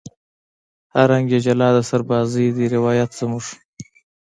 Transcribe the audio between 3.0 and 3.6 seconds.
زموږ